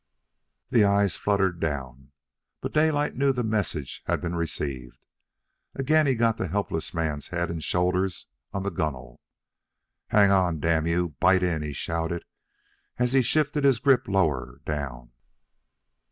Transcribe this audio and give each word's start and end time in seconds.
The 0.71 0.83
eyes 0.83 1.15
fluttered 1.15 1.59
down, 1.59 2.11
but 2.59 2.73
Daylight 2.73 3.15
knew 3.15 3.31
the 3.31 3.43
message 3.43 4.01
had 4.07 4.19
been 4.19 4.33
received. 4.33 5.05
Again 5.75 6.07
he 6.07 6.15
got 6.15 6.37
the 6.37 6.47
helpless 6.47 6.91
man's 6.91 7.27
head 7.27 7.51
and 7.51 7.63
shoulders 7.63 8.25
on 8.51 8.63
the 8.63 8.71
gunwale. 8.71 9.21
"Hang 10.07 10.31
on, 10.31 10.59
damn 10.59 10.87
you! 10.87 11.09
Bite 11.19 11.43
in!" 11.43 11.61
he 11.61 11.73
shouted, 11.73 12.25
as 12.97 13.13
he 13.13 13.21
shifted 13.21 13.63
his 13.63 13.77
grip 13.77 14.07
lower 14.07 14.59
down. 14.65 15.11